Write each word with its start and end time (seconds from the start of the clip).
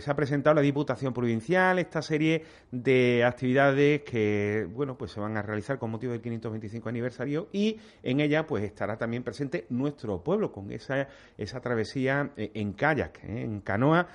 se 0.00 0.10
ha 0.10 0.16
presentado 0.16 0.54
la 0.54 0.60
Diputación 0.60 1.12
Provincial 1.12 1.78
esta 1.78 2.02
serie 2.02 2.44
de 2.70 3.24
actividades 3.24 4.02
que, 4.02 4.66
bueno, 4.72 4.96
pues 4.96 5.12
se 5.12 5.20
van 5.20 5.36
a 5.36 5.42
realizar 5.42 5.78
con 5.78 5.90
motivo 5.90 6.12
del 6.12 6.20
525 6.20 6.88
aniversario 6.88 7.48
y 7.52 7.78
en 8.02 8.20
ella 8.20 8.46
pues 8.46 8.64
estará 8.64 8.96
también 8.96 9.22
presente 9.22 9.66
nuestro 9.70 10.22
pueblo 10.22 10.52
con 10.52 10.70
esa, 10.72 11.08
esa 11.36 11.60
travesía 11.60 12.30
en 12.36 12.72
kayak, 12.72 13.24
en 13.24 13.60
canoa, 13.60 14.06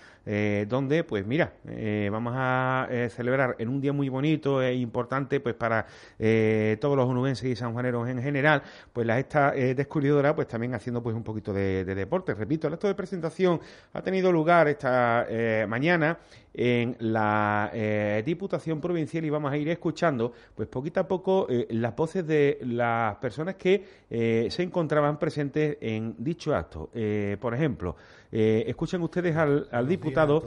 donde 0.67 1.03
pues 1.03 1.25
mira, 1.25 1.53
vamos 2.11 2.33
a 2.35 2.87
celebrar 3.09 3.55
en 3.59 3.69
un 3.69 3.81
día 3.81 3.93
muy 3.93 4.09
bonito 4.09 4.61
e 4.61 4.75
importante 4.75 5.39
pues 5.39 5.55
para 5.55 5.85
todos 6.79 6.97
los 6.97 7.09
onubenses 7.09 7.45
y 7.45 7.55
sanjuaneros 7.55 8.07
en 8.07 8.21
general, 8.21 8.63
pues 8.91 9.05
la 9.05 9.19
esta 9.19 9.51
descubridora 9.51 10.35
pues 10.35 10.47
también 10.47 10.73
haciendo 10.73 11.03
pues 11.03 11.15
un 11.15 11.23
poquito 11.23 11.53
de, 11.53 11.83
de 11.83 11.95
deporte. 11.95 12.33
Repito, 12.33 12.67
el 12.67 12.73
acto 12.73 12.87
de 12.87 12.95
presentación 12.95 13.59
ha 13.93 14.01
tenido 14.01 14.31
lugar 14.31 14.67
esta 14.67 15.25
eh, 15.29 15.65
mañana 15.73 16.19
en 16.53 16.95
la 16.99 17.71
eh, 17.73 18.21
Diputación 18.23 18.79
Provincial 18.79 19.25
y 19.25 19.29
vamos 19.31 19.51
a 19.51 19.57
ir 19.57 19.69
escuchando, 19.69 20.31
pues 20.55 20.67
poquito 20.67 20.99
a 20.99 21.07
poco, 21.07 21.47
eh, 21.49 21.65
las 21.71 21.95
voces 21.95 22.27
de 22.27 22.59
las 22.61 23.15
personas 23.15 23.55
que 23.55 24.03
se 24.49 24.61
encontraban 24.61 25.17
presentes 25.17 25.77
en 25.81 26.13
dicho 26.19 26.53
acto. 26.55 26.91
por 27.39 27.55
ejemplo, 27.55 27.95
escuchen 28.31 29.01
ustedes 29.01 29.35
al, 29.35 29.87
diputado 29.87 30.43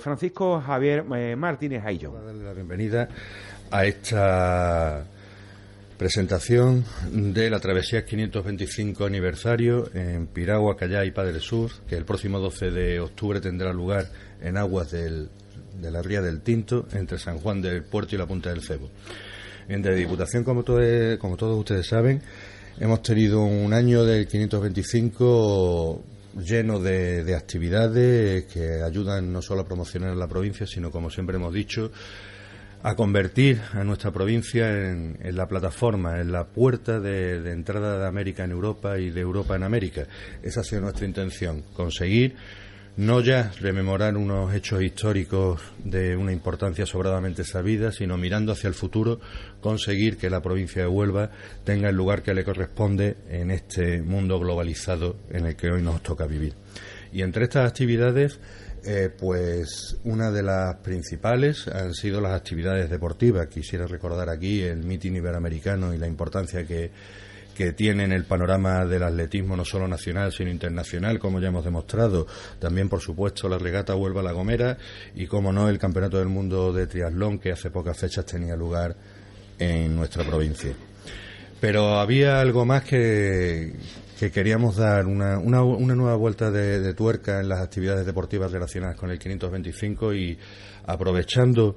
Francisco 0.00 0.60
Javier 0.60 1.04
Martínez 1.36 1.84
Aillo. 1.84 2.10
darle 2.12 2.44
la 2.44 2.52
bienvenida 2.52 3.08
a 3.70 3.84
esta 3.86 5.04
presentación 6.02 6.84
de 7.12 7.48
la 7.48 7.60
travesía 7.60 8.04
525 8.04 9.04
aniversario 9.04 9.88
en 9.94 10.26
Piragua, 10.26 10.76
Callá 10.76 11.04
y 11.04 11.12
Padre 11.12 11.38
Sur, 11.38 11.70
que 11.86 11.94
el 11.94 12.04
próximo 12.04 12.40
12 12.40 12.72
de 12.72 12.98
octubre 12.98 13.40
tendrá 13.40 13.72
lugar 13.72 14.10
en 14.40 14.56
aguas 14.56 14.90
de 14.90 15.28
la 15.80 16.02
ría 16.02 16.20
del 16.20 16.40
Tinto, 16.40 16.88
entre 16.92 17.18
San 17.18 17.38
Juan 17.38 17.62
del 17.62 17.84
Puerto 17.84 18.16
y 18.16 18.18
la 18.18 18.26
Punta 18.26 18.50
del 18.50 18.62
Cebo. 18.62 18.90
En 19.68 19.80
de 19.80 19.94
Diputación, 19.94 20.42
como, 20.42 20.64
como 20.64 21.36
todos 21.36 21.56
ustedes 21.56 21.86
saben, 21.86 22.20
hemos 22.80 23.00
tenido 23.02 23.42
un 23.42 23.72
año 23.72 24.04
del 24.04 24.26
525 24.26 26.02
lleno 26.44 26.80
de, 26.80 27.22
de 27.22 27.36
actividades 27.36 28.46
que 28.46 28.82
ayudan 28.82 29.32
no 29.32 29.40
solo 29.40 29.60
a 29.60 29.64
promocionar 29.64 30.16
la 30.16 30.26
provincia, 30.26 30.66
sino, 30.66 30.90
como 30.90 31.10
siempre 31.10 31.36
hemos 31.36 31.54
dicho, 31.54 31.92
a 32.82 32.96
convertir 32.96 33.60
a 33.72 33.84
nuestra 33.84 34.10
provincia 34.10 34.68
en, 34.90 35.16
la 35.36 35.46
plataforma, 35.46 36.20
en 36.20 36.32
la 36.32 36.46
puerta 36.46 36.98
de, 36.98 37.52
entrada 37.52 37.98
de 37.98 38.06
América 38.06 38.44
en 38.44 38.50
Europa 38.50 38.98
y 38.98 39.10
de 39.10 39.20
Europa 39.20 39.54
en 39.54 39.62
América. 39.62 40.06
Esa 40.42 40.60
ha 40.60 40.64
sido 40.64 40.82
nuestra 40.82 41.06
intención, 41.06 41.62
conseguir 41.74 42.34
no 42.96 43.20
ya 43.20 43.52
rememorar 43.60 44.16
unos 44.16 44.52
hechos 44.52 44.82
históricos 44.82 45.62
de 45.82 46.14
una 46.16 46.32
importancia 46.32 46.84
sobradamente 46.84 47.44
sabida, 47.44 47.90
sino 47.90 48.18
mirando 48.18 48.52
hacia 48.52 48.68
el 48.68 48.74
futuro, 48.74 49.20
conseguir 49.60 50.18
que 50.18 50.28
la 50.28 50.42
provincia 50.42 50.82
de 50.82 50.88
Huelva 50.88 51.30
tenga 51.64 51.88
el 51.88 51.96
lugar 51.96 52.22
que 52.22 52.34
le 52.34 52.44
corresponde 52.44 53.16
en 53.30 53.50
este 53.50 54.02
mundo 54.02 54.38
globalizado 54.38 55.16
en 55.30 55.46
el 55.46 55.56
que 55.56 55.70
hoy 55.70 55.82
nos 55.82 56.02
toca 56.02 56.26
vivir. 56.26 56.54
Y 57.12 57.22
entre 57.22 57.44
estas 57.44 57.68
actividades, 57.68 58.40
eh, 58.84 59.10
pues 59.16 59.96
una 60.04 60.30
de 60.30 60.42
las 60.42 60.76
principales 60.76 61.68
han 61.68 61.94
sido 61.94 62.20
las 62.20 62.32
actividades 62.32 62.90
deportivas. 62.90 63.46
Quisiera 63.46 63.86
recordar 63.86 64.28
aquí 64.28 64.62
el 64.62 64.82
mitin 64.82 65.16
iberoamericano 65.16 65.94
y 65.94 65.98
la 65.98 66.08
importancia 66.08 66.66
que, 66.66 66.90
que 67.54 67.72
tiene 67.72 68.04
en 68.04 68.12
el 68.12 68.24
panorama 68.24 68.84
del 68.84 69.04
atletismo 69.04 69.56
no 69.56 69.64
solo 69.64 69.86
nacional 69.86 70.32
sino 70.32 70.50
internacional, 70.50 71.18
como 71.18 71.40
ya 71.40 71.48
hemos 71.48 71.64
demostrado. 71.64 72.26
También, 72.58 72.88
por 72.88 73.00
supuesto, 73.00 73.48
la 73.48 73.58
regata 73.58 73.94
Huelva 73.94 74.22
La 74.22 74.32
Gomera 74.32 74.76
y, 75.14 75.26
como 75.26 75.52
no, 75.52 75.68
el 75.68 75.78
Campeonato 75.78 76.18
del 76.18 76.28
Mundo 76.28 76.72
de 76.72 76.86
Triatlón 76.86 77.38
que 77.38 77.52
hace 77.52 77.70
pocas 77.70 77.96
fechas 77.96 78.26
tenía 78.26 78.56
lugar 78.56 78.96
en 79.58 79.94
nuestra 79.94 80.24
provincia. 80.24 80.72
Pero 81.60 82.00
había 82.00 82.40
algo 82.40 82.64
más 82.64 82.82
que, 82.82 83.72
que 84.22 84.30
queríamos 84.30 84.76
dar 84.76 85.06
una, 85.06 85.36
una, 85.36 85.64
una 85.64 85.96
nueva 85.96 86.14
vuelta 86.14 86.52
de, 86.52 86.94
tuerca 86.94 87.40
en 87.40 87.48
las 87.48 87.60
actividades 87.60 88.06
deportivas 88.06 88.52
relacionadas 88.52 88.94
con 88.94 89.10
el 89.10 89.18
525 89.18 90.14
y 90.14 90.38
aprovechando 90.86 91.74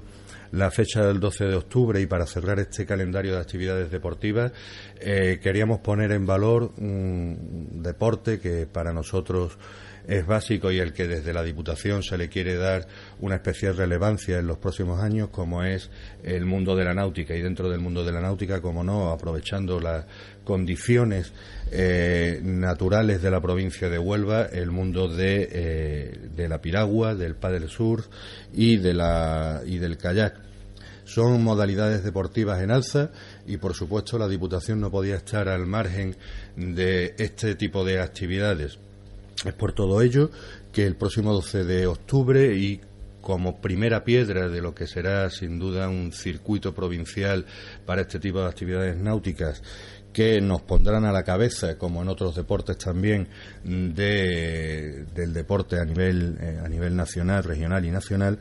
la 0.52 0.70
fecha 0.70 1.04
del 1.04 1.18
12 1.18 1.44
de 1.46 1.56
octubre 1.56 2.00
y 2.00 2.06
para 2.06 2.24
cerrar 2.24 2.60
este 2.60 2.86
calendario 2.86 3.32
de 3.32 3.40
actividades 3.40 3.90
deportivas, 3.90 4.52
eh, 5.00 5.40
queríamos 5.42 5.80
poner 5.80 6.12
en 6.12 6.24
valor 6.24 6.70
un 6.78 7.82
deporte 7.82 8.38
que 8.38 8.68
para 8.68 8.92
nosotros 8.92 9.58
es 10.06 10.26
básico 10.26 10.70
y 10.70 10.78
el 10.78 10.92
que 10.92 11.08
desde 11.08 11.32
la 11.32 11.42
Diputación 11.42 12.02
se 12.02 12.16
le 12.16 12.28
quiere 12.28 12.56
dar 12.56 12.86
una 13.20 13.36
especial 13.36 13.76
relevancia 13.76 14.38
en 14.38 14.46
los 14.46 14.58
próximos 14.58 15.00
años, 15.02 15.30
como 15.30 15.64
es 15.64 15.90
el 16.22 16.44
mundo 16.44 16.76
de 16.76 16.84
la 16.84 16.94
náutica. 16.94 17.34
Y 17.34 17.42
dentro 17.42 17.68
del 17.68 17.80
mundo 17.80 18.04
de 18.04 18.12
la 18.12 18.20
náutica, 18.20 18.60
como 18.60 18.84
no, 18.84 19.10
aprovechando 19.10 19.80
las 19.80 20.04
condiciones 20.44 21.32
eh, 21.72 22.40
naturales 22.42 23.20
de 23.20 23.30
la 23.30 23.40
provincia 23.40 23.88
de 23.88 23.98
Huelva, 23.98 24.46
el 24.46 24.70
mundo 24.70 25.08
de, 25.08 25.48
eh, 25.50 26.48
la 26.48 26.60
piragua, 26.60 27.14
del 27.14 27.34
paddle 27.34 27.68
surf 27.68 28.06
y, 28.52 28.76
de 28.76 28.94
la, 28.94 29.62
y 29.66 29.78
del 29.78 29.98
kayak. 29.98 30.46
Son 31.04 31.42
modalidades 31.42 32.02
deportivas 32.02 32.60
en 32.62 32.72
alza 32.72 33.10
y, 33.46 33.58
por 33.58 33.74
supuesto, 33.74 34.18
la 34.18 34.26
Diputación 34.28 34.80
no 34.80 34.90
podía 34.90 35.16
estar 35.16 35.48
al 35.48 35.66
margen 35.66 36.16
de 36.56 37.14
este 37.18 37.54
tipo 37.54 37.84
de 37.84 38.00
actividades. 38.00 38.78
Es 39.44 39.52
por 39.54 39.72
todo 39.72 40.02
ello 40.02 40.30
que 40.72 40.86
el 40.86 40.96
próximo 40.96 41.32
12 41.32 41.64
de 41.64 41.86
octubre 41.86 42.56
y 42.56 42.80
como 43.20 43.60
primera 43.60 44.04
piedra 44.04 44.48
de 44.48 44.62
lo 44.62 44.74
que 44.74 44.86
será 44.86 45.28
sin 45.30 45.58
duda 45.58 45.88
un 45.88 46.12
circuito 46.12 46.74
provincial 46.74 47.44
para 47.84 48.02
este 48.02 48.20
tipo 48.20 48.40
de 48.40 48.46
actividades 48.46 48.96
náuticas 48.96 49.62
que 50.12 50.40
nos 50.40 50.62
pondrán 50.62 51.04
a 51.04 51.12
la 51.12 51.24
cabeza, 51.24 51.76
como 51.76 52.00
en 52.00 52.08
otros 52.08 52.36
deportes 52.36 52.78
también, 52.78 53.28
del 53.62 55.04
deporte 55.34 55.78
a 55.78 55.84
nivel, 55.84 56.38
eh, 56.40 56.58
a 56.64 56.68
nivel 56.68 56.96
nacional, 56.96 57.44
regional 57.44 57.84
y 57.84 57.90
nacional, 57.90 58.38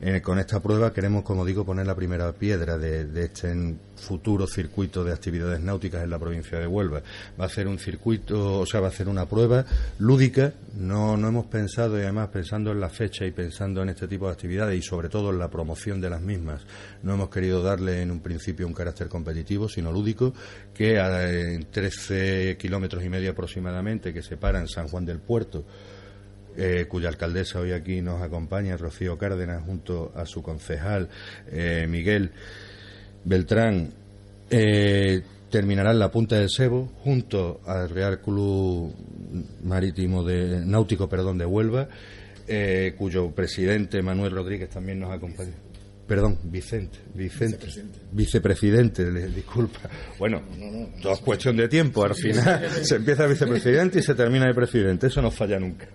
eh, 0.00 0.20
con 0.20 0.38
esta 0.38 0.60
prueba 0.60 0.92
queremos, 0.92 1.22
como 1.22 1.44
digo, 1.44 1.64
poner 1.64 1.86
la 1.86 1.94
primera 1.94 2.32
piedra 2.32 2.76
de, 2.78 3.24
este 3.24 3.74
futuro 3.96 4.46
circuito 4.46 5.04
de 5.04 5.12
actividades 5.12 5.60
náuticas 5.60 6.02
en 6.02 6.10
la 6.10 6.18
provincia 6.18 6.58
de 6.58 6.66
Huelva. 6.66 7.02
Va 7.40 7.46
a 7.46 7.48
ser 7.48 7.68
un 7.68 7.78
circuito, 7.78 8.60
o 8.60 8.66
sea, 8.66 8.80
va 8.80 8.88
a 8.88 8.90
ser 8.90 9.08
una 9.08 9.26
prueba 9.26 9.64
lúdica. 9.98 10.52
No, 10.76 11.16
no 11.16 11.28
hemos 11.28 11.46
pensado, 11.46 11.98
y 11.98 12.02
además 12.02 12.28
pensando 12.28 12.72
en 12.72 12.80
la 12.80 12.88
fecha 12.88 13.24
y 13.24 13.30
pensando 13.30 13.82
en 13.82 13.90
este 13.90 14.08
tipo 14.08 14.26
de 14.26 14.32
actividades 14.32 14.78
y 14.78 14.82
sobre 14.82 15.08
todo 15.08 15.30
en 15.30 15.38
la 15.38 15.48
promoción 15.48 16.00
de 16.00 16.10
las 16.10 16.20
mismas, 16.20 16.62
no 17.02 17.14
hemos 17.14 17.30
querido 17.30 17.62
darle 17.62 18.02
en 18.02 18.10
un 18.10 18.20
principio 18.20 18.66
un 18.66 18.74
carácter 18.74 19.08
competitivo, 19.08 19.68
sino 19.68 19.92
lúdico, 19.92 20.34
que 20.74 20.98
a, 20.98 21.30
en 21.30 21.70
13 21.70 22.56
kilómetros 22.58 23.04
y 23.04 23.08
medio 23.08 23.30
aproximadamente 23.30 24.12
que 24.12 24.22
separan 24.22 24.68
San 24.68 24.88
Juan 24.88 25.06
del 25.06 25.20
Puerto 25.20 25.64
eh, 26.56 26.86
cuya 26.88 27.08
alcaldesa 27.08 27.60
hoy 27.60 27.72
aquí 27.72 28.00
nos 28.00 28.22
acompaña, 28.22 28.76
Rocío 28.76 29.18
Cárdenas, 29.18 29.62
junto 29.64 30.12
a 30.14 30.26
su 30.26 30.42
concejal 30.42 31.08
eh, 31.50 31.86
Miguel 31.88 32.30
Beltrán, 33.24 33.92
eh, 34.50 35.22
terminará 35.50 35.90
en 35.90 35.98
la 35.98 36.10
Punta 36.10 36.36
del 36.36 36.50
Sebo, 36.50 36.92
junto 37.02 37.60
al 37.66 37.88
Real 37.88 38.20
Club 38.20 38.94
Marítimo 39.62 40.22
de 40.22 40.64
Náutico, 40.64 41.08
perdón, 41.08 41.38
de 41.38 41.46
Huelva, 41.46 41.88
cuyo 42.98 43.30
presidente 43.30 44.02
Manuel 44.02 44.32
Rodríguez 44.32 44.68
también 44.68 45.00
nos 45.00 45.12
acompaña. 45.12 45.63
Perdón, 46.06 46.38
Vicente, 46.44 46.98
Vicente, 47.14 47.66
vicepresidente, 48.12 49.10
disculpa. 49.30 49.80
Bueno, 50.18 50.42
todo 51.00 51.14
es 51.14 51.20
cuestión 51.20 51.56
de 51.56 51.66
tiempo, 51.66 52.04
al 52.04 52.14
final. 52.14 52.68
se 52.82 52.96
empieza 52.96 53.26
vicepresidente 53.26 54.00
y 54.00 54.02
se 54.02 54.14
termina 54.14 54.46
de 54.46 54.54
presidente, 54.54 55.06
eso 55.06 55.22
no 55.22 55.30
falla 55.30 55.58
nunca. 55.58 55.88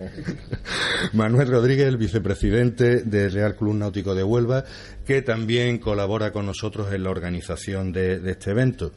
Manuel 1.13 1.49
Rodríguez, 1.49 1.87
el 1.87 1.97
vicepresidente 1.97 3.03
del 3.03 3.31
Real 3.31 3.55
Club 3.55 3.75
Náutico 3.75 4.15
de 4.15 4.23
Huelva, 4.23 4.65
que 5.09 5.23
también 5.23 5.79
colabora 5.79 6.31
con 6.31 6.45
nosotros 6.45 6.93
en 6.93 7.01
la 7.01 7.09
organización 7.09 7.91
de, 7.91 8.21
este 8.29 8.51
evento. 8.51 8.91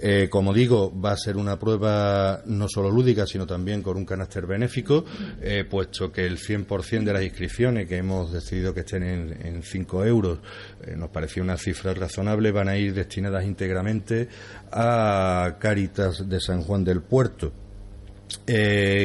Eh, 0.00 0.28
como 0.30 0.54
digo, 0.54 0.90
va 0.98 1.12
a 1.12 1.16
ser 1.18 1.36
una 1.36 1.58
prueba 1.58 2.40
no 2.46 2.66
solo 2.66 2.90
lúdica, 2.90 3.26
sino 3.26 3.46
también 3.46 3.82
con 3.82 3.98
un 3.98 4.06
carácter 4.06 4.46
benéfico, 4.46 5.04
eh, 5.42 5.66
puesto 5.68 6.10
que 6.10 6.24
el 6.24 6.38
100% 6.38 7.04
de 7.04 7.12
las 7.12 7.22
inscripciones 7.22 7.86
que 7.86 7.98
hemos 7.98 8.32
decidido 8.32 8.72
que 8.72 8.80
estén 8.80 9.02
en 9.02 9.62
5 9.62 10.06
euros 10.06 10.38
eh, 10.82 10.96
nos 10.96 11.10
pareció 11.10 11.42
una 11.42 11.58
cifra 11.58 11.92
razonable, 11.92 12.52
van 12.52 12.70
a 12.70 12.78
ir 12.78 12.94
destinadas 12.94 13.44
íntegramente 13.44 14.28
a 14.72 15.58
Cáritas 15.60 16.26
de 16.26 16.40
San 16.40 16.62
Juan 16.62 16.84
del 16.84 17.02
Puerto. 17.02 17.52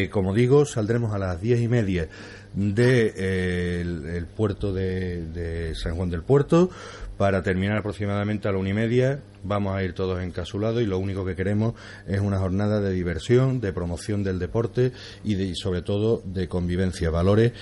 Como 0.09 0.33
digo, 0.33 0.65
saldremos 0.65 1.13
a 1.13 1.17
las 1.17 1.41
diez 1.41 1.59
y 1.59 1.67
media 1.67 2.07
de, 2.55 3.13
eh, 3.15 3.81
el 3.81 4.25
puerto 4.25 4.73
de, 4.73 5.73
San 5.75 5.95
Juan 5.95 6.09
del 6.09 6.23
Puerto 6.23 6.69
para 7.17 7.43
terminar 7.43 7.77
aproximadamente 7.77 8.47
a 8.47 8.51
la 8.51 8.57
una 8.57 8.69
y 8.69 8.73
media. 8.73 9.19
Vamos 9.43 9.75
a 9.75 9.83
ir 9.83 9.93
todos 9.93 10.21
encasulados 10.21 10.81
y 10.81 10.85
lo 10.85 10.97
único 10.97 11.25
que 11.25 11.35
queremos 11.35 11.75
es 12.07 12.19
una 12.19 12.39
jornada 12.39 12.81
de 12.81 12.91
diversión, 12.91 13.61
de 13.61 13.71
promoción 13.71 14.23
del 14.23 14.39
deporte 14.39 14.91
y, 15.23 15.35
de, 15.35 15.45
y 15.45 15.55
sobre 15.55 15.81
todo 15.81 16.21
de 16.25 16.47
convivencia, 16.47 17.09
valores 17.09 17.53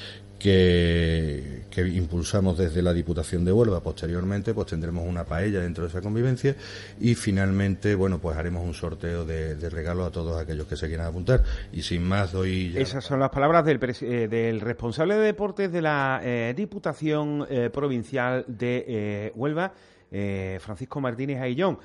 que, 0.44 1.64
impulsamos 1.94 2.58
desde 2.58 2.82
la 2.82 2.94
Diputación 2.94 3.46
de 3.46 3.54
Huelva. 3.54 3.80
Posteriormente, 3.80 4.54
pues 4.54 4.68
tendremos 4.68 5.08
una 5.08 5.24
paella 5.24 5.62
dentro 5.62 5.86
de 5.86 5.90
esa 5.90 6.02
convivencia 6.02 6.56
y 7.00 7.16
finalmente, 7.16 7.96
bueno, 7.96 8.20
pues 8.20 8.36
haremos 8.38 8.66
un 8.66 8.74
sorteo 8.74 9.26
de, 9.26 9.70
regalos 9.70 10.08
a 10.08 10.12
todos 10.12 10.40
aquellos 10.40 10.68
que 10.68 10.76
se 10.76 10.88
quieran 10.88 11.08
apuntar. 11.08 11.44
Y 11.72 11.82
sin 11.82 12.04
más, 12.04 12.34
doy. 12.34 12.74
Esas 12.78 13.06
son 13.06 13.22
las 13.22 13.30
palabras 13.30 13.64
del, 13.64 13.80
eh, 14.02 14.28
del 14.28 14.60
responsable 14.60 15.16
de 15.16 15.22
deportes 15.22 15.72
de 15.72 15.82
la 15.82 16.20
eh, 16.22 16.54
Diputación 16.56 17.48
eh, 17.50 17.70
Provincial 17.72 18.44
de 18.48 19.32
Huelva, 19.36 19.74
Francisco 20.60 21.02
Martínez 21.02 21.42
Aillón 21.42 21.80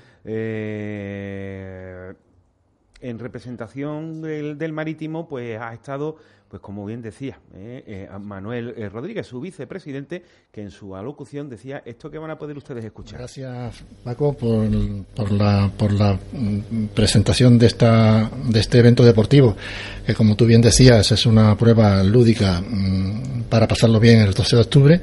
en 3.01 3.19
representación 3.19 4.23
del, 4.23 4.73
marítimo, 4.73 5.29
pues 5.29 5.61
ha 5.61 5.73
estado, 5.73 6.17
pues 6.49 6.61
como 6.61 6.85
bien 6.85 7.01
decía 7.01 7.39
eh, 7.55 7.85
eh, 7.87 8.19
Manuel 8.19 8.75
eh, 8.77 8.89
Rodríguez, 8.89 9.27
su 9.27 9.41
vicepresidente, 9.41 10.25
que 10.51 10.63
en 10.63 10.71
su 10.71 10.97
alocución 10.97 11.49
decía 11.49 11.83
esto 11.85 12.11
que 12.11 12.19
van 12.19 12.31
a 12.31 12.39
poder 12.39 12.57
ustedes 12.57 12.85
escuchar. 12.85 13.19
Gracias, 13.19 13.85
Paco, 14.03 14.33
por, 14.33 14.69
por, 15.15 15.31
la, 15.31 15.71
por 15.77 15.93
la 15.93 16.15
mm, 16.33 16.87
presentación 16.95 17.59
de, 17.59 17.67
esta, 17.67 18.31
de 18.45 18.61
este 18.61 18.79
evento 18.79 19.05
deportivo, 19.05 19.57
que 20.05 20.15
como 20.15 20.37
tú 20.37 20.47
bien 20.47 20.61
decías, 20.61 21.13
es 21.13 21.27
una 21.27 21.57
prueba 21.57 22.03
lúdica 22.03 22.61
mm, 22.61 23.45
para 23.49 23.69
pasarlo 23.69 24.01
bien 24.01 24.21
el 24.21 24.35
12 24.35 24.57
de 24.57 24.63
octubre. 24.63 25.01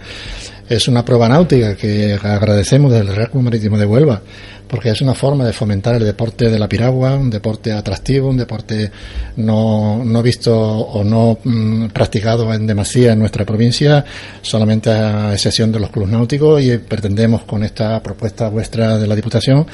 Es 0.68 0.88
una 0.88 1.06
prueba 1.06 1.30
náutica 1.30 1.76
que 1.76 2.14
agradecemos 2.14 2.92
del 2.92 3.08
Real 3.08 3.30
Club 3.30 3.44
Marítimo 3.44 3.78
de 3.78 3.86
Huelva 3.86 4.22
porque 4.68 4.90
es 4.90 5.02
una 5.02 5.14
forma 5.14 5.46
de 5.46 5.54
fomentar 5.54 5.96
el 5.96 6.04
deporte 6.04 6.50
de 6.50 6.60
la 6.60 6.68
piragua, 6.68 7.16
un 7.16 7.30
deporte 7.30 7.72
atractivo, 7.72 8.30
un 8.30 8.38
deporte 8.38 8.92
no, 9.38 10.04
no 10.04 10.24
visto 10.24 10.54
o 10.58 11.04
no 11.04 11.38
mm, 11.44 11.88
practicado 11.88 12.52
en 12.54 12.66
demasía 12.66 13.14
en 13.14 13.20
nuestra 13.20 13.46
provincia, 13.46 14.04
solamente 14.42 14.90
a 14.90 15.34
excepción 15.34 15.72
de 15.72 15.80
los 15.80 15.90
clubes 15.90 16.10
náuticos 16.10 16.62
y 16.62 16.78
pretendemos 16.78 17.44
con 17.44 17.64
esta 17.64 18.02
propuesta 18.02 18.50
vuestra 18.50 18.98
de 18.98 19.08
la 19.08 19.16
Diputación 19.16 19.66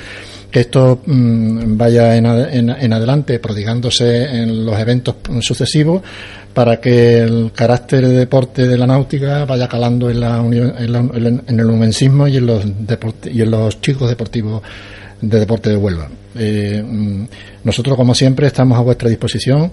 que 0.51 0.59
esto 0.59 1.01
mm, 1.05 1.77
vaya 1.77 2.15
en, 2.17 2.25
en, 2.25 2.93
adelante 2.93 3.39
prodigándose 3.39 4.25
en 4.25 4.65
los 4.65 4.77
eventos 4.77 5.15
sucesivos 5.39 6.01
para 6.53 6.79
que 6.79 7.19
el 7.19 7.51
carácter 7.53 8.05
de 8.07 8.13
deporte 8.13 8.67
de 8.67 8.77
la 8.77 8.87
náutica 8.87 9.45
vaya 9.45 9.67
calando 9.67 10.09
en, 10.09 10.19
la, 10.19 10.37
en, 10.39 11.59
el 11.59 11.65
humensismo 11.65 12.27
y 12.27 12.37
en 12.37 12.45
los 12.45 12.65
y 13.25 13.41
en 13.41 13.51
los 13.51 13.79
chicos 13.81 14.09
deportivos 14.09 14.61
de 15.21 15.39
deporte 15.39 15.69
de 15.69 15.77
Huelva. 15.77 16.09
Eh, 16.35 16.83
mm, 16.85 17.25
nosotros, 17.63 17.95
como 17.95 18.15
siempre, 18.15 18.47
estamos 18.47 18.77
a 18.77 18.81
vuestra 18.81 19.09
disposición 19.09 19.71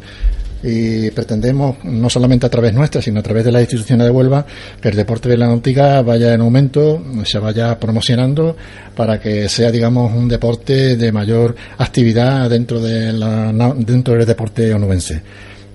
y 0.62 1.10
pretendemos, 1.12 1.76
no 1.84 2.10
solamente 2.10 2.46
a 2.46 2.50
través 2.50 2.74
nuestra, 2.74 3.00
sino 3.00 3.20
a 3.20 3.22
través 3.22 3.44
de 3.44 3.52
las 3.52 3.62
instituciones 3.62 4.06
de 4.06 4.10
Huelva, 4.10 4.44
que 4.80 4.88
el 4.88 4.96
deporte 4.96 5.28
de 5.28 5.36
la 5.36 5.46
náutica 5.46 6.02
vaya 6.02 6.34
en 6.34 6.40
aumento, 6.40 7.02
se 7.24 7.38
vaya 7.38 7.78
promocionando 7.78 8.56
para 8.94 9.20
que 9.20 9.48
sea, 9.48 9.70
digamos, 9.70 10.12
un 10.12 10.28
deporte 10.28 10.96
de 10.96 11.12
mayor 11.12 11.54
actividad 11.78 12.50
dentro, 12.50 12.80
de 12.80 13.12
la, 13.12 13.52
dentro 13.76 14.14
del 14.14 14.26
deporte 14.26 14.74
onubense. 14.74 15.22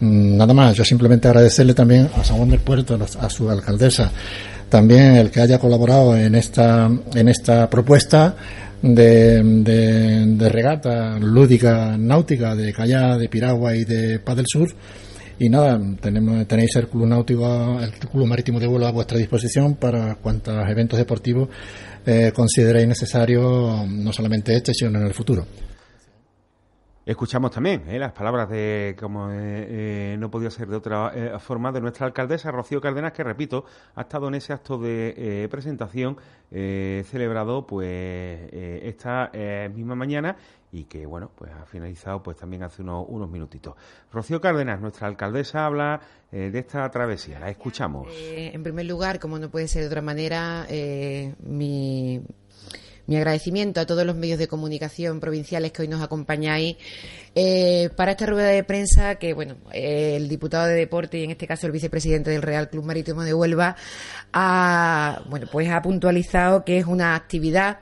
Mm, 0.03 0.35
nada 0.35 0.53
más, 0.53 0.75
yo 0.75 0.83
simplemente 0.83 1.29
agradecerle 1.29 1.73
también 1.73 2.09
a 2.13 2.25
San 2.25 2.35
Juan 2.35 2.49
del 2.49 2.59
Puerto, 2.59 2.99
a 3.21 3.29
su 3.29 3.49
alcaldesa, 3.49 4.11
también 4.67 5.15
el 5.15 5.31
que 5.31 5.39
haya 5.39 5.57
colaborado 5.59 6.17
en 6.17 6.35
esta, 6.35 6.91
en 7.15 7.29
esta 7.29 7.69
propuesta 7.69 8.35
de, 8.81 9.41
de, 9.41 10.49
regata 10.49 11.17
lúdica 11.19 11.95
náutica 11.97 12.53
de 12.53 12.73
Callá, 12.73 13.17
de 13.17 13.29
Piragua 13.29 13.77
y 13.77 13.85
de 13.85 14.19
Paz 14.19 14.35
del 14.35 14.45
Sur. 14.45 14.67
Y 15.39 15.47
nada, 15.47 15.79
tenemos, 16.01 16.45
tenéis 16.47 16.75
el 16.75 16.89
Club 16.89 17.07
Náutico, 17.07 17.79
el 17.79 17.91
Club 17.93 18.27
Marítimo 18.27 18.59
de 18.59 18.67
Vuelo 18.67 18.87
a 18.87 18.91
vuestra 18.91 19.17
disposición 19.17 19.75
para 19.75 20.15
cuantos 20.15 20.53
eventos 20.69 20.99
deportivos 20.99 21.47
eh, 22.05 22.33
consideréis 22.35 22.89
necesario, 22.89 23.85
no 23.87 24.11
solamente 24.11 24.53
este, 24.53 24.73
sino 24.73 24.99
en 24.99 25.05
el 25.07 25.13
futuro. 25.13 25.45
Escuchamos 27.05 27.51
también 27.51 27.83
eh, 27.89 27.99
las 27.99 28.13
palabras 28.13 28.49
de, 28.49 28.95
como 28.97 29.29
eh, 29.29 29.33
eh, 29.35 30.15
no 30.17 30.31
podía 30.31 30.49
ser 30.49 30.69
de 30.69 30.77
otra 30.77 31.37
forma, 31.39 31.73
de 31.73 31.81
nuestra 31.81 32.05
alcaldesa 32.05 32.49
Rocío 32.49 32.79
Cárdenas, 32.79 33.11
que 33.11 33.25
repito, 33.25 33.65
ha 33.95 34.01
estado 34.01 34.29
en 34.29 34.35
ese 34.35 34.53
acto 34.53 34.77
de 34.77 35.47
presentación 35.51 36.17
celebrado 36.49 37.67
pues 37.67 37.89
esta 38.51 39.31
misma 39.73 39.95
mañana 39.95 40.37
y 40.71 40.85
que 40.85 41.05
bueno 41.05 41.31
pues 41.35 41.51
ha 41.51 41.65
finalizado 41.65 42.21
pues 42.23 42.37
también 42.37 42.63
hace 42.63 42.81
unos, 42.81 43.05
unos 43.09 43.29
minutitos. 43.29 43.75
Rocío 44.11 44.39
Cárdenas, 44.39 44.79
nuestra 44.79 45.07
alcaldesa, 45.07 45.65
habla 45.65 45.99
de 46.31 46.57
esta 46.57 46.89
travesía. 46.89 47.39
La 47.39 47.49
escuchamos. 47.49 48.07
en 48.17 48.63
primer 48.63 48.85
lugar, 48.85 49.19
como 49.19 49.39
no 49.39 49.49
puede 49.49 49.67
ser 49.67 49.81
de 49.81 49.87
otra 49.87 50.01
manera, 50.01 50.65
mi 51.43 52.21
mi 53.07 53.17
agradecimiento 53.17 53.81
a 53.81 53.85
todos 53.85 54.05
los 54.05 54.15
medios 54.15 54.39
de 54.39 54.47
comunicación 54.47 55.19
provinciales 55.19 55.71
que 55.71 55.81
hoy 55.81 55.87
nos 55.87 56.01
acompañáis. 56.01 56.77
Eh, 57.35 57.89
para 57.95 58.11
esta 58.11 58.25
rueda 58.25 58.47
de 58.47 58.63
prensa 58.63 59.15
que, 59.15 59.33
bueno, 59.33 59.55
eh, 59.71 60.15
el 60.15 60.29
diputado 60.29 60.67
de 60.67 60.75
deporte 60.75 61.17
y 61.17 61.23
en 61.23 61.31
este 61.31 61.47
caso 61.47 61.65
el 61.65 61.73
vicepresidente 61.73 62.29
del 62.29 62.41
Real 62.41 62.69
Club 62.69 62.85
Marítimo 62.85 63.23
de 63.23 63.33
Huelva 63.33 63.75
ha, 64.31 65.23
bueno, 65.27 65.47
pues 65.51 65.69
ha 65.69 65.81
puntualizado 65.81 66.63
que 66.63 66.77
es 66.77 66.85
una 66.85 67.15
actividad 67.15 67.79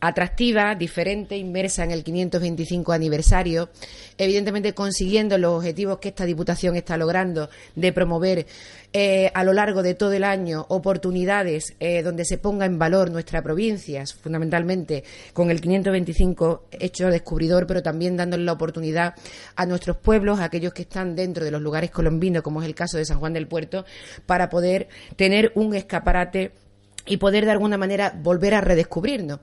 atractiva, 0.00 0.74
diferente, 0.74 1.36
inmersa 1.36 1.84
en 1.84 1.90
el 1.90 2.04
525 2.04 2.92
aniversario, 2.92 3.68
evidentemente 4.16 4.72
consiguiendo 4.74 5.38
los 5.38 5.58
objetivos 5.58 5.98
que 5.98 6.08
esta 6.08 6.24
Diputación 6.24 6.76
está 6.76 6.96
logrando 6.96 7.48
de 7.74 7.92
promover 7.92 8.46
eh, 8.92 9.30
a 9.34 9.44
lo 9.44 9.52
largo 9.52 9.82
de 9.82 9.94
todo 9.94 10.12
el 10.12 10.24
año 10.24 10.64
oportunidades 10.68 11.74
eh, 11.78 12.02
donde 12.02 12.24
se 12.24 12.38
ponga 12.38 12.64
en 12.64 12.78
valor 12.78 13.10
nuestra 13.10 13.42
provincia, 13.42 14.04
fundamentalmente 14.22 15.04
con 15.32 15.50
el 15.50 15.60
525 15.60 16.68
hecho 16.72 17.08
descubridor, 17.08 17.66
pero 17.66 17.82
también 17.82 18.16
dándole 18.16 18.44
la 18.44 18.52
oportunidad 18.52 19.14
a 19.56 19.66
nuestros 19.66 19.96
pueblos, 19.96 20.40
a 20.40 20.44
aquellos 20.44 20.72
que 20.72 20.82
están 20.82 21.16
dentro 21.16 21.44
de 21.44 21.50
los 21.50 21.60
lugares 21.60 21.90
colombinos, 21.90 22.42
como 22.42 22.62
es 22.62 22.68
el 22.68 22.74
caso 22.74 22.96
de 22.98 23.04
San 23.04 23.18
Juan 23.18 23.32
del 23.32 23.48
Puerto, 23.48 23.84
para 24.26 24.48
poder 24.48 24.88
tener 25.16 25.52
un 25.54 25.74
escaparate 25.74 26.52
y 27.06 27.16
poder 27.16 27.44
de 27.44 27.52
alguna 27.52 27.78
manera 27.78 28.14
volver 28.22 28.54
a 28.54 28.60
redescubrirnos. 28.60 29.40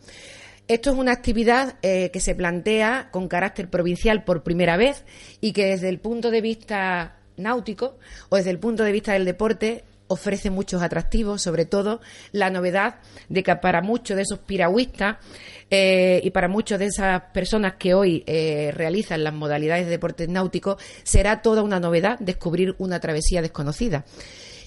Esto 0.68 0.90
es 0.90 0.98
una 0.98 1.12
actividad 1.12 1.76
eh, 1.84 2.10
que 2.12 2.20
se 2.20 2.34
plantea 2.34 3.10
con 3.12 3.28
carácter 3.28 3.70
provincial 3.70 4.24
por 4.24 4.42
primera 4.42 4.78
vez 4.78 5.04
y 5.40 5.54
que 5.54 5.66
desde 5.66 5.90
el 5.90 6.00
punto 6.00 6.32
de 6.32 6.42
vista 6.42 7.18
náutico 7.38 7.98
o 8.30 8.38
desde 8.38 8.50
el 8.50 8.58
punto 8.58 8.84
de 8.84 8.92
vista 8.92 9.14
del 9.14 9.26
deporte 9.26 9.84
ofrece 10.08 10.50
muchos 10.50 10.82
atractivos, 10.82 11.44
sobre 11.44 11.66
todo 11.66 12.02
la 12.32 12.50
novedad 12.50 12.96
de 13.30 13.44
que 13.44 13.56
para 13.58 13.84
muchos 13.84 14.16
de 14.16 14.24
esos 14.24 14.40
piragüistas 14.40 15.18
eh, 15.70 16.20
y 16.24 16.32
para 16.32 16.48
muchas 16.48 16.80
de 16.80 16.86
esas 16.88 17.22
personas 17.32 17.76
que 17.78 17.94
hoy 17.94 18.24
eh, 18.26 18.72
realizan 18.74 19.24
las 19.24 19.34
modalidades 19.36 19.86
de 19.86 19.92
deportes 19.92 20.30
náuticos 20.30 20.82
será 21.04 21.44
toda 21.44 21.62
una 21.62 21.80
novedad 21.80 22.18
descubrir 22.20 22.74
una 22.80 23.00
travesía 23.00 23.44
desconocida 23.44 24.04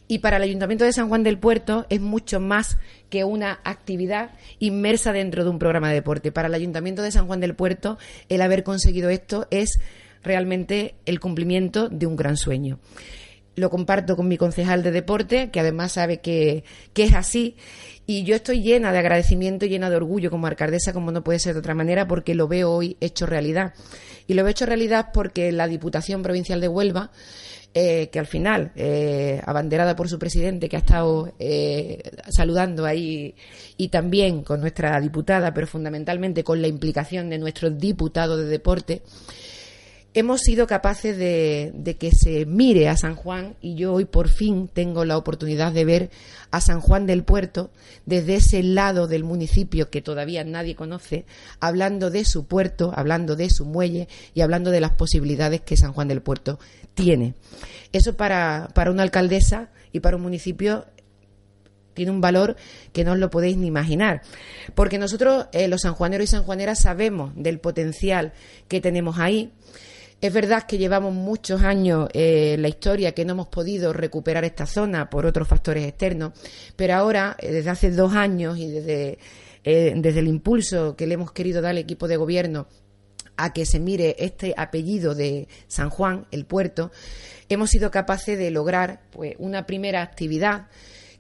y 0.09 0.19
para 0.19 0.39
el 0.39 0.43
Ayuntamiento 0.43 0.87
de 0.87 0.93
San 0.93 1.09
Juan 1.09 1.23
del 1.23 1.39
Puerto 1.39 1.87
es 1.91 2.01
mucho 2.01 2.41
más 2.41 2.79
que 3.11 3.25
una 3.25 3.61
actividad 3.63 4.31
inmersa 4.59 5.13
dentro 5.13 5.45
de 5.45 5.51
un 5.51 5.59
programa 5.59 5.91
de 5.91 5.97
deporte. 5.97 6.33
Para 6.33 6.49
el 6.49 6.55
Ayuntamiento 6.55 7.03
de 7.03 7.13
San 7.13 7.27
Juan 7.27 7.41
del 7.41 7.55
Puerto 7.55 7.99
el 8.31 8.41
haber 8.41 8.65
conseguido 8.65 9.11
esto 9.11 9.47
es 9.51 9.79
realmente 10.23 10.95
el 11.05 11.21
cumplimiento 11.21 11.91
de 11.91 12.07
un 12.07 12.17
gran 12.17 12.39
sueño. 12.39 12.81
Lo 13.55 13.71
comparto 13.71 14.17
con 14.17 14.29
mi 14.29 14.37
concejal 14.37 14.83
de 14.83 14.93
deporte, 14.93 15.51
que 15.51 15.61
además 15.61 15.93
sabe 15.93 16.21
que, 16.21 16.65
que 16.93 17.05
es 17.05 17.15
así. 17.15 17.57
Y 18.07 18.23
yo 18.23 18.37
estoy 18.37 18.63
llena 18.63 18.93
de 18.93 18.99
agradecimiento 18.99 19.67
llena 19.67 19.91
de 19.91 19.97
orgullo 19.97 20.31
como 20.31 20.47
alcaldesa, 20.47 20.93
como 20.93 21.11
no 21.11 21.25
puede 21.25 21.41
ser 21.41 21.55
de 21.55 21.59
otra 21.59 21.75
manera, 21.75 22.07
porque 22.07 22.37
lo 22.37 22.47
veo 22.47 22.71
hoy 22.71 22.97
hecho 23.01 23.27
realidad. 23.27 23.75
Y 24.29 24.35
lo 24.35 24.45
veo 24.45 24.53
hecho 24.53 24.65
realidad 24.65 25.09
porque 25.13 25.51
la 25.51 25.67
Diputación 25.67 26.23
Provincial 26.23 26.61
de 26.61 26.69
Huelva 26.69 27.11
eh, 27.75 28.09
que 28.11 28.19
al 28.19 28.27
final, 28.27 28.73
eh, 28.77 29.41
abanderada 29.45 29.95
por 29.95 30.09
su 30.09 30.19
presidente, 30.19 30.69
que 30.69 30.77
ha 30.77 30.81
estado 30.81 31.33
eh, 31.39 32.03
saludando 32.29 32.87
ahí, 32.87 33.35
y 33.77 33.89
también 33.89 34.43
con 34.43 34.61
nuestra 34.61 34.99
diputada, 35.01 35.53
pero 35.53 35.67
fundamentalmente 35.67 36.43
con 36.43 36.63
la 36.63 36.69
implicación 36.69 37.29
de 37.31 37.39
nuestro 37.39 37.71
diputado 37.71 38.37
de 38.37 38.47
deporte, 38.47 39.03
hemos 40.19 40.41
sido 40.41 40.67
capaces 40.67 41.17
de, 41.17 41.97
que 41.99 42.11
se 42.11 42.45
mire 42.45 42.89
a 42.89 42.97
San 42.97 43.15
Juan 43.15 43.55
y 43.61 43.77
yo 43.77 43.93
hoy 43.93 44.05
por 44.05 44.29
fin 44.29 44.67
tengo 44.67 45.05
la 45.05 45.17
oportunidad 45.17 45.73
de 45.73 45.85
ver 45.85 46.11
a 46.51 46.61
San 46.61 46.81
Juan 46.81 47.07
del 47.07 47.23
Puerto 47.23 47.71
desde 48.05 48.35
ese 48.35 48.65
lado 48.65 49.07
del 49.07 49.23
municipio 49.23 49.91
que 49.91 50.03
todavía 50.03 50.43
nadie 50.43 50.75
conoce, 50.75 51.25
hablando 51.61 52.11
de 52.11 52.25
su 52.25 52.47
puerto, 52.47 52.93
hablando 52.97 53.37
de 53.37 53.49
su 53.49 53.65
muelle 53.65 54.09
y 54.35 54.41
hablando 54.41 54.73
de 54.73 54.81
las 54.81 54.93
posibilidades 54.93 55.61
que 55.61 55.77
San 55.77 55.93
Juan 55.93 56.09
del 56.09 56.21
Puerto 56.21 56.59
tiene. 56.95 57.35
Eso 57.93 58.17
para, 58.17 58.71
para 58.75 58.91
una 58.91 59.05
alcaldesa 59.05 59.71
y 59.93 60.01
para 60.01 60.17
un 60.17 60.23
municipio 60.23 60.87
tiene 61.95 62.11
un 62.11 62.21
valor 62.21 62.57
que 62.93 63.05
no 63.05 63.13
os 63.13 63.19
lo 63.19 63.31
podéis 63.31 63.57
ni 63.57 63.69
imaginar. 63.69 64.23
Porque 64.75 64.99
nosotros, 64.99 65.47
eh, 65.53 65.69
los 65.69 65.83
sanjuaneros 65.83 66.25
y 66.25 66.31
sanjuaneras, 66.31 66.81
sabemos 66.81 67.33
del 67.37 67.61
potencial 67.61 68.33
que 68.69 68.81
tenemos 68.81 69.19
ahí 69.19 69.53
Es 70.21 70.33
verdad 70.33 70.65
que 70.65 70.79
llevamos 70.79 71.15
muchos 71.15 71.63
años 71.63 72.09
eh, 72.13 72.57
la 72.59 72.67
historia 72.67 73.13
que 73.13 73.25
no 73.25 73.35
hemos 73.35 73.47
podido 73.47 73.93
recuperar 73.93 74.45
esta 74.45 74.67
zona 74.67 75.09
por 75.09 75.27
otros 75.27 75.47
factores 75.47 75.87
externos, 75.87 76.33
pero 76.75 76.95
ahora, 76.95 77.37
eh, 77.39 77.53
desde 77.53 77.71
hace 77.71 77.91
dos 77.93 78.15
años 78.15 78.59
y 78.59 78.69
desde, 78.69 79.19
eh, 79.63 79.93
desde 79.97 80.19
el 80.19 80.27
impulso 80.27 80.97
que 80.97 81.07
le 81.07 81.15
hemos 81.15 81.31
querido 81.31 81.63
dar 81.63 81.71
al 81.71 81.79
equipo 81.79 82.09
de 82.09 82.17
gobierno 82.17 82.67
a 83.37 83.53
que 83.53 83.65
se 83.65 83.79
mire 83.79 84.17
este 84.19 84.55
apellido 84.57 85.15
de 85.15 85.47
San 85.69 85.89
Juan, 85.89 86.27
el 86.33 86.47
puerto, 86.47 86.91
hemos 87.49 87.71
sido 87.71 87.93
capaces 87.93 88.37
de 88.37 88.51
lograr 88.51 89.03
pues, 89.13 89.37
una 89.39 89.67
primera 89.67 90.03
actividad 90.03 90.67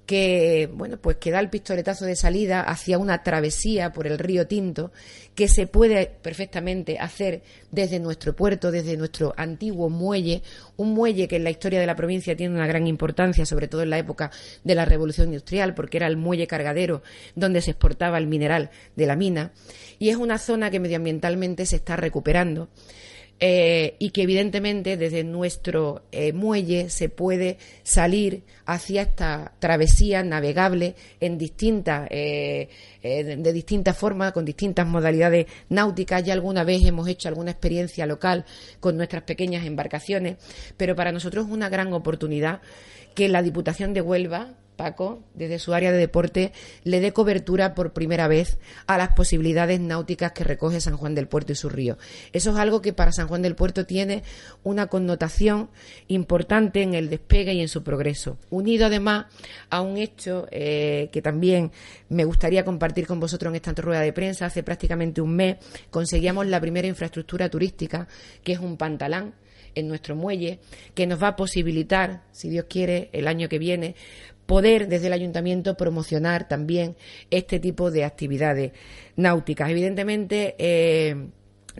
que 0.08 0.70
bueno 0.72 0.96
pues 0.96 1.18
que 1.18 1.30
da 1.30 1.38
el 1.38 1.50
pistoletazo 1.50 2.06
de 2.06 2.16
salida 2.16 2.62
hacia 2.62 2.96
una 2.96 3.22
travesía 3.22 3.92
por 3.92 4.06
el 4.06 4.18
río 4.18 4.46
Tinto 4.46 4.90
que 5.34 5.48
se 5.48 5.66
puede 5.66 6.10
perfectamente 6.22 6.98
hacer 6.98 7.42
desde 7.70 8.00
nuestro 8.00 8.34
puerto, 8.34 8.70
desde 8.70 8.96
nuestro 8.96 9.34
antiguo 9.36 9.90
muelle, 9.90 10.42
un 10.78 10.94
muelle 10.94 11.28
que 11.28 11.36
en 11.36 11.44
la 11.44 11.50
historia 11.50 11.78
de 11.78 11.86
la 11.86 11.94
provincia 11.94 12.34
tiene 12.34 12.54
una 12.54 12.66
gran 12.66 12.86
importancia, 12.86 13.44
sobre 13.44 13.68
todo 13.68 13.82
en 13.82 13.90
la 13.90 13.98
época 13.98 14.30
de 14.64 14.74
la 14.74 14.86
revolución 14.86 15.28
industrial, 15.28 15.74
porque 15.74 15.98
era 15.98 16.06
el 16.06 16.16
muelle 16.16 16.46
cargadero 16.46 17.02
donde 17.36 17.60
se 17.60 17.72
exportaba 17.72 18.16
el 18.16 18.26
mineral 18.26 18.70
de 18.96 19.06
la 19.06 19.14
mina, 19.14 19.52
y 19.98 20.08
es 20.08 20.16
una 20.16 20.38
zona 20.38 20.70
que 20.70 20.80
medioambientalmente 20.80 21.66
se 21.66 21.76
está 21.76 21.96
recuperando. 21.96 22.70
Eh, 23.40 23.94
y 24.00 24.10
que 24.10 24.22
evidentemente 24.22 24.96
desde 24.96 25.22
nuestro 25.22 26.02
eh, 26.10 26.32
muelle 26.32 26.90
se 26.90 27.08
puede 27.08 27.56
salir 27.84 28.42
hacia 28.66 29.02
esta 29.02 29.52
travesía 29.60 30.24
navegable 30.24 30.96
en 31.20 31.38
distintas 31.38 32.08
eh, 32.10 32.68
de, 33.00 33.52
distintas 33.52 33.96
formas 33.96 34.32
con 34.32 34.44
distintas 34.44 34.88
modalidades 34.88 35.46
náuticas. 35.68 36.24
Ya 36.24 36.32
alguna 36.32 36.64
vez 36.64 36.84
hemos 36.84 37.06
hecho 37.06 37.28
alguna 37.28 37.52
experiencia 37.52 38.06
local 38.06 38.44
con 38.80 38.96
nuestras 38.96 39.22
pequeñas 39.22 39.64
embarcaciones 39.64 40.36
pero 40.76 40.96
para 40.96 41.12
nosotros 41.12 41.46
es 41.46 41.52
una 41.52 41.68
gran 41.68 41.92
oportunidad 41.92 42.60
que 43.14 43.28
la 43.28 43.42
Diputación 43.42 43.94
de 43.94 44.00
Huelva 44.00 44.54
Paco, 44.78 45.24
desde 45.34 45.58
su 45.58 45.74
área 45.74 45.92
de 45.92 45.98
deporte, 45.98 46.52
le 46.84 47.00
dé 47.00 47.12
cobertura 47.12 47.74
por 47.74 47.92
primera 47.92 48.28
vez 48.28 48.58
a 48.86 48.96
las 48.96 49.10
posibilidades 49.12 49.80
náuticas 49.80 50.32
que 50.32 50.44
recoge 50.44 50.80
San 50.80 50.96
Juan 50.96 51.16
del 51.16 51.26
Puerto 51.26 51.52
y 51.52 51.56
su 51.56 51.68
río. 51.68 51.98
Eso 52.32 52.52
es 52.52 52.56
algo 52.56 52.80
que 52.80 52.94
para 52.94 53.12
San 53.12 53.26
Juan 53.26 53.42
del 53.42 53.56
Puerto 53.56 53.84
tiene 53.84 54.22
una 54.62 54.86
connotación 54.86 55.68
importante 56.06 56.80
en 56.82 56.94
el 56.94 57.10
despegue 57.10 57.52
y 57.52 57.60
en 57.60 57.68
su 57.68 57.82
progreso, 57.82 58.38
unido 58.50 58.86
además 58.86 59.26
a 59.68 59.80
un 59.80 59.98
hecho 59.98 60.46
eh, 60.52 61.10
que 61.12 61.20
también 61.20 61.72
me 62.08 62.24
gustaría 62.24 62.64
compartir 62.64 63.06
con 63.06 63.18
vosotros 63.18 63.50
en 63.50 63.56
esta 63.56 63.72
rueda 63.72 64.00
de 64.00 64.12
prensa. 64.12 64.46
Hace 64.46 64.62
prácticamente 64.62 65.20
un 65.20 65.34
mes 65.34 65.56
conseguíamos 65.90 66.46
la 66.46 66.60
primera 66.60 66.86
infraestructura 66.86 67.48
turística, 67.48 68.06
que 68.44 68.52
es 68.52 68.60
un 68.60 68.76
pantalán 68.76 69.34
en 69.74 69.88
nuestro 69.88 70.16
muelle, 70.16 70.60
que 70.94 71.06
nos 71.06 71.22
va 71.22 71.28
a 71.28 71.36
posibilitar, 71.36 72.22
si 72.32 72.48
Dios 72.48 72.66
quiere, 72.68 73.10
el 73.12 73.28
año 73.28 73.48
que 73.48 73.58
viene, 73.58 73.94
poder 74.48 74.88
desde 74.88 75.08
el 75.08 75.12
ayuntamiento 75.12 75.76
promocionar 75.76 76.48
también 76.48 76.96
este 77.30 77.60
tipo 77.60 77.90
de 77.90 78.04
actividades 78.04 78.72
náuticas. 79.14 79.68
Evidentemente, 79.68 80.54
eh, 80.58 81.28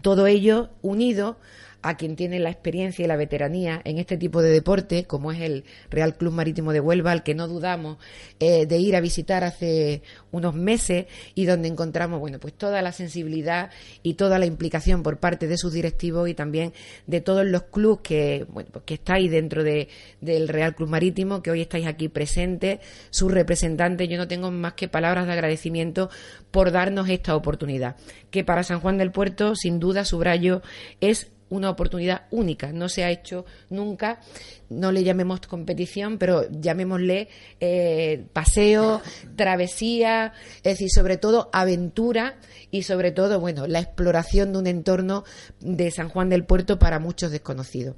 todo 0.03 0.27
ello 0.27 0.69
unido 0.83 1.39
a 1.83 1.97
quien 1.97 2.17
tiene 2.17 2.41
la 2.41 2.51
experiencia 2.51 3.05
y 3.05 3.09
la 3.09 3.17
veteranía 3.17 3.81
en 3.85 3.99
este 3.99 4.17
tipo 4.17 4.43
de 4.43 4.51
deporte, 4.51 5.05
como 5.05 5.31
es 5.31 5.41
el 5.41 5.65
Real 5.91 6.17
Club 6.17 6.33
Marítimo 6.33 6.73
de 6.73 6.81
Huelva, 6.81 7.13
al 7.13 7.23
que 7.23 7.35
no 7.35 7.47
dudamos 7.47 7.99
eh, 8.41 8.67
de 8.67 8.79
ir 8.79 8.97
a 8.97 9.01
visitar 9.01 9.45
hace 9.45 10.03
unos 10.33 10.55
meses 10.55 11.07
y 11.35 11.47
donde 11.47 11.69
encontramos, 11.69 12.19
bueno, 12.19 12.41
pues 12.41 12.55
toda 12.55 12.83
la 12.83 12.93
sensibilidad 12.93 13.71
y 14.03 14.15
toda 14.15 14.39
la 14.39 14.47
implicación 14.47 15.03
por 15.03 15.19
parte 15.19 15.47
de 15.47 15.57
sus 15.57 15.73
directivos 15.73 16.29
y 16.29 16.35
también 16.35 16.73
de 17.07 17.21
todos 17.21 17.47
los 17.47 17.63
clubes 17.63 18.01
que, 18.03 18.47
bueno, 18.51 18.71
pues 18.73 18.85
que 18.85 18.95
estáis 18.95 19.31
dentro 19.31 19.63
de, 19.63 19.89
del 20.21 20.49
Real 20.49 20.75
Club 20.75 20.89
Marítimo, 20.89 21.43
que 21.43 21.51
hoy 21.51 21.61
estáis 21.61 21.87
aquí 21.87 22.09
presentes, 22.09 22.81
sus 23.11 23.31
representantes. 23.31 24.09
Yo 24.09 24.17
no 24.17 24.27
tengo 24.27 24.51
más 24.51 24.75
que 24.75 24.89
palabras 24.89 25.27
de 25.27 25.33
agradecimiento 25.33 26.11
por 26.51 26.73
darnos 26.73 27.09
esta 27.09 27.37
oportunidad, 27.37 27.97
que 28.31 28.43
para 28.43 28.65
San 28.65 28.81
Juan 28.81 28.99
del 28.99 29.13
Puerto, 29.13 29.55
sin 29.55 29.79
duda, 29.79 30.05
subrayo, 30.05 30.63
es 31.01 31.31
una 31.50 31.71
oportunidad 31.71 32.23
única. 32.31 32.73
No 32.73 32.88
se 32.88 33.05
ha 33.05 33.11
hecho 33.11 33.45
nunca, 33.71 34.21
no 34.69 34.93
le 34.93 35.05
llamemos 35.05 35.40
competición, 35.40 36.19
pero 36.19 36.49
llamémosle 36.50 37.28
eh, 37.61 38.25
paseo, 38.33 39.00
travesía, 39.37 40.33
es 40.59 40.75
decir, 40.75 40.90
sobre 40.90 41.17
todo 41.17 41.49
aventura 41.52 42.37
y 42.71 42.83
sobre 42.83 43.12
todo, 43.12 43.40
bueno, 43.40 43.67
la 43.67 43.81
exploración 43.81 44.52
de 44.52 44.59
un 44.59 44.67
entorno 44.67 45.25
de 45.61 45.90
San 45.90 46.09
Juan 46.09 46.28
del 46.28 46.45
Puerto 46.45 46.78
para 46.78 46.99
muchos 46.99 47.31
desconocidos. 47.31 47.97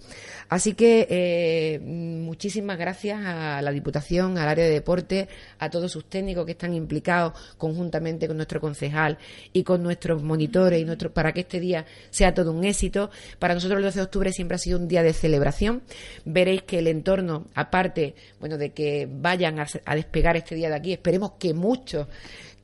Así 0.48 0.74
que 0.74 1.06
eh, 1.10 1.80
muchísimas 1.80 2.78
gracias 2.78 3.20
a 3.24 3.62
la 3.62 3.70
Diputación, 3.72 4.38
al 4.38 4.48
área 4.48 4.64
de 4.64 4.70
deporte, 4.70 5.28
a 5.58 5.70
todos 5.70 5.90
sus 5.90 6.08
técnicos 6.08 6.46
que 6.46 6.52
están 6.52 6.74
implicados 6.74 7.32
conjuntamente 7.58 8.28
con 8.28 8.36
nuestro 8.36 8.60
concejal 8.60 9.18
y 9.52 9.64
con 9.64 9.82
nuestros 9.82 10.22
monitores 10.22 10.80
y 10.80 10.84
nuestros 10.84 11.12
para 11.12 11.32
que 11.32 11.40
este 11.40 11.60
día 11.60 11.84
sea 12.10 12.34
todo 12.34 12.52
un 12.52 12.64
éxito. 12.64 13.10
Para 13.40 13.54
nosotros 13.54 13.78
el 13.78 13.84
12 13.84 13.98
de 13.98 14.04
octubre 14.04 14.32
siempre 14.32 14.54
ha 14.54 14.58
sido 14.58 14.78
un 14.78 14.86
día 14.86 15.02
de 15.02 15.12
celebración. 15.14 15.82
Veréis 16.24 16.62
que 16.62 16.78
el 16.78 16.86
entorno, 16.86 17.46
aparte, 17.54 18.14
bueno, 18.38 18.58
de 18.58 18.70
que 18.70 19.08
vayan 19.10 19.58
a, 19.58 19.66
a 19.86 19.94
despegar 19.96 20.36
este 20.36 20.54
día 20.54 20.68
de 20.68 20.76
aquí, 20.76 20.92
esperemos 20.92 21.32
que 21.38 21.54
muchos 21.54 22.06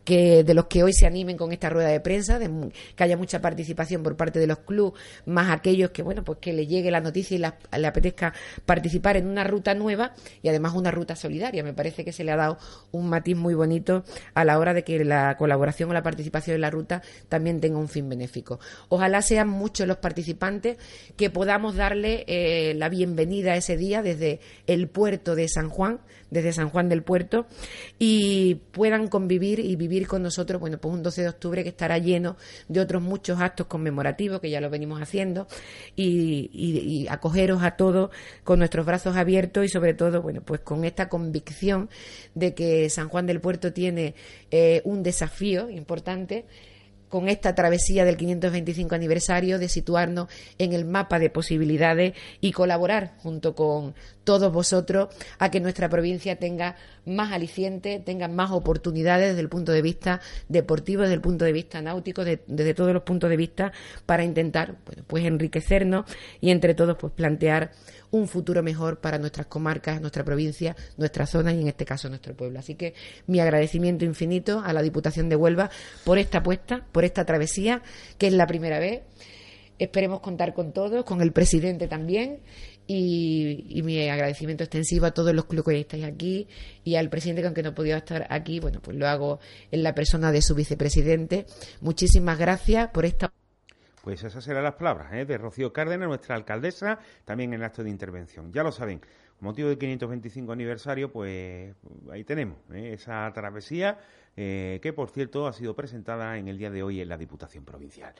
que 0.06 0.44
de 0.44 0.54
los 0.54 0.66
que 0.66 0.84
hoy 0.84 0.92
se 0.92 1.04
animen 1.04 1.36
con 1.36 1.52
esta 1.52 1.68
rueda 1.68 1.88
de 1.88 1.98
prensa, 1.98 2.38
que 2.38 3.04
haya 3.04 3.16
mucha 3.16 3.40
participación 3.40 4.04
por 4.04 4.16
parte 4.16 4.38
de 4.38 4.46
los 4.46 4.60
clubes, 4.60 4.98
más 5.26 5.50
aquellos 5.50 5.90
que 5.90 6.02
bueno, 6.02 6.22
pues 6.22 6.38
que 6.40 6.52
le 6.52 6.68
llegue 6.68 6.92
la 6.92 7.00
noticia 7.00 7.34
y 7.36 7.78
le 7.78 7.86
apetezca 7.86 8.32
participar 8.64 9.16
en 9.16 9.26
una 9.26 9.42
ruta 9.42 9.74
nueva 9.74 10.14
y 10.42 10.48
además 10.48 10.74
una 10.74 10.92
ruta 10.92 11.16
solidaria. 11.16 11.64
Me 11.64 11.74
parece 11.74 12.04
que 12.04 12.12
se 12.12 12.22
le 12.22 12.30
ha 12.30 12.36
dado 12.36 12.56
un 12.92 13.08
matiz 13.08 13.36
muy 13.36 13.54
bonito 13.54 14.04
a 14.32 14.44
la 14.44 14.60
hora 14.60 14.74
de 14.74 14.84
que 14.84 15.04
la 15.04 15.36
colaboración 15.36 15.90
o 15.90 15.92
la 15.92 16.04
participación 16.04 16.54
en 16.54 16.60
la 16.60 16.70
ruta 16.70 17.02
también 17.28 17.60
tenga 17.60 17.78
un 17.78 17.88
fin 17.88 18.08
benéfico. 18.08 18.60
Ojalá 18.88 19.22
sean 19.22 19.48
muchos 19.48 19.88
los 19.88 19.96
participantes 19.96 20.78
que 21.16 21.30
podamos 21.30 21.74
darle 21.74 22.24
eh, 22.28 22.74
la 22.74 22.88
bienvenida 22.88 23.56
ese 23.56 23.76
día 23.76 24.02
desde 24.02 24.38
el 24.68 24.86
puerto 24.86 25.34
de 25.34 25.48
San 25.48 25.68
Juan, 25.68 25.98
desde 26.30 26.52
San 26.52 26.70
Juan 26.70 26.88
del 26.88 27.02
Puerto, 27.02 27.46
y 27.98 28.56
puedan 28.72 29.08
convivir 29.08 29.60
y 29.60 29.76
vivir 29.76 30.06
con 30.06 30.22
nosotros, 30.22 30.60
bueno, 30.60 30.78
pues 30.78 30.94
un 30.94 31.02
12 31.02 31.22
de 31.22 31.28
octubre 31.28 31.62
que 31.62 31.70
estará 31.70 31.98
lleno 31.98 32.36
de 32.68 32.80
otros 32.80 33.02
muchos 33.02 33.40
actos 33.40 33.66
conmemorativos 33.66 34.40
que 34.40 34.50
ya 34.50 34.60
lo 34.60 34.70
venimos 34.70 35.00
haciendo 35.00 35.46
y, 35.94 37.06
acogeros 37.08 37.62
a 37.62 37.72
todos 37.72 38.10
con 38.42 38.58
nuestros 38.58 38.84
brazos 38.84 39.16
abiertos 39.16 39.64
y 39.64 39.68
sobre 39.68 39.94
todo, 39.94 40.22
bueno, 40.22 40.42
pues 40.42 40.60
con 40.60 40.84
esta 40.84 41.08
convicción 41.08 41.88
de 42.34 42.54
que 42.54 42.90
San 42.90 43.08
Juan 43.08 43.26
del 43.26 43.40
Puerto 43.40 43.72
tiene 43.72 44.14
eh, 44.50 44.82
un 44.84 45.02
desafío 45.02 45.70
importante 45.70 46.46
con 47.08 47.28
esta 47.28 47.54
travesía 47.54 48.04
del 48.04 48.16
525 48.16 48.94
aniversario 48.94 49.58
de 49.58 49.68
situarnos 49.68 50.28
en 50.58 50.72
el 50.72 50.84
mapa 50.84 51.18
de 51.18 51.30
posibilidades 51.30 52.14
y 52.40 52.52
colaborar 52.52 53.14
junto 53.18 53.54
con 53.54 53.94
todos 54.24 54.52
vosotros 54.52 55.08
a 55.38 55.50
que 55.50 55.60
nuestra 55.60 55.88
provincia 55.88 56.36
tenga 56.36 56.76
más 57.04 57.32
aliciente, 57.32 58.00
tenga 58.04 58.26
más 58.26 58.50
oportunidades 58.50 59.28
desde 59.28 59.40
el 59.40 59.48
punto 59.48 59.70
de 59.70 59.82
vista 59.82 60.20
deportivo, 60.48 61.02
desde 61.02 61.14
el 61.14 61.20
punto 61.20 61.44
de 61.44 61.52
vista 61.52 61.80
náutico, 61.80 62.24
desde 62.24 62.74
todos 62.74 62.92
los 62.92 63.04
puntos 63.04 63.30
de 63.30 63.36
vista 63.36 63.72
para 64.04 64.24
intentar 64.24 64.76
pues 65.06 65.24
enriquecernos 65.24 66.06
y 66.40 66.50
entre 66.50 66.74
todos 66.74 66.96
pues 66.98 67.12
plantear 67.12 67.70
un 68.10 68.28
futuro 68.28 68.62
mejor 68.62 68.98
para 68.98 69.18
nuestras 69.18 69.46
comarcas, 69.46 70.00
nuestra 70.00 70.24
provincia, 70.24 70.76
nuestra 70.96 71.26
zona 71.26 71.52
y 71.52 71.60
en 71.60 71.68
este 71.68 71.84
caso 71.84 72.08
nuestro 72.08 72.34
pueblo. 72.34 72.58
Así 72.58 72.74
que 72.74 72.94
mi 73.26 73.40
agradecimiento 73.40 74.04
infinito 74.04 74.62
a 74.64 74.72
la 74.72 74.82
Diputación 74.82 75.28
de 75.28 75.36
Huelva 75.36 75.70
por 76.04 76.18
esta 76.18 76.38
apuesta, 76.38 76.84
por 76.96 77.04
esta 77.04 77.26
travesía, 77.26 77.82
que 78.16 78.28
es 78.28 78.32
la 78.32 78.46
primera 78.46 78.78
vez. 78.78 79.02
Esperemos 79.78 80.20
contar 80.20 80.54
con 80.54 80.72
todos, 80.72 81.04
con 81.04 81.20
el 81.20 81.30
presidente 81.30 81.88
también. 81.88 82.40
Y, 82.86 83.82
mi 83.84 84.08
agradecimiento 84.08 84.64
extensivo 84.64 85.04
a 85.04 85.10
todos 85.10 85.34
los 85.34 85.44
clubes 85.44 85.74
que 85.74 85.80
estáis 85.80 86.04
aquí 86.04 86.48
y 86.84 86.94
al 86.94 87.10
presidente 87.10 87.42
que 87.42 87.48
aunque 87.48 87.62
no 87.62 87.74
podía 87.74 87.98
estar 87.98 88.26
aquí, 88.30 88.60
bueno, 88.60 88.80
pues 88.80 88.96
lo 88.96 89.06
hago 89.06 89.40
en 89.70 89.82
la 89.82 89.94
persona 89.94 90.32
de 90.32 90.40
su 90.40 90.54
vicepresidente. 90.54 91.44
Muchísimas 91.82 92.38
gracias 92.38 92.88
por 92.88 93.04
esta 93.04 93.30
pues 94.02 94.22
esas 94.22 94.42
serán 94.42 94.62
las 94.62 94.76
palabras 94.76 95.12
¿eh? 95.12 95.26
de 95.26 95.36
Rocío 95.36 95.72
Cárdenas, 95.72 96.08
nuestra 96.08 96.36
alcaldesa, 96.36 97.00
también 97.26 97.52
en 97.52 97.60
el 97.60 97.66
acto 97.66 97.82
de 97.82 97.90
intervención. 97.90 98.52
Ya 98.52 98.62
lo 98.62 98.72
saben, 98.72 99.00
motivo 99.40 99.68
del 99.68 99.78
525 99.78 100.52
aniversario, 100.52 101.12
pues 101.12 101.74
ahí 102.10 102.24
tenemos 102.24 102.56
¿eh? 102.72 102.92
esa 102.94 103.30
travesía 103.34 103.98
eh, 104.36 104.80
que, 104.82 104.92
por 104.92 105.10
cierto, 105.10 105.46
ha 105.46 105.52
sido 105.52 105.74
presentada 105.74 106.36
en 106.38 106.48
el 106.48 106.58
día 106.58 106.70
de 106.70 106.82
hoy 106.82 107.00
en 107.00 107.08
la 107.08 107.16
Diputación 107.16 107.64
Provincial. 107.64 108.14